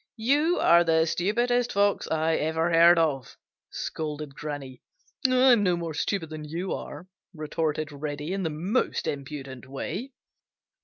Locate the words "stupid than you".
5.93-6.73